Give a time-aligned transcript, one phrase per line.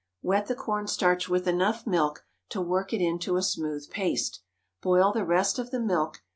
[0.23, 4.41] Wet the corn starch with enough milk to work it into a smooth paste.
[4.81, 6.23] Boil the rest of the milk.